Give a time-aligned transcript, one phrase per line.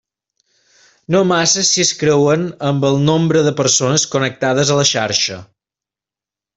[1.15, 5.43] No massa si es creuen amb el nombre de persones connectades a la xarxa.